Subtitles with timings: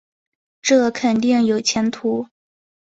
[0.63, 2.25] 这肯定有前途